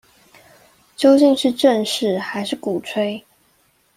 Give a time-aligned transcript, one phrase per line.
[0.95, 3.23] 究竟是正視還是鼓吹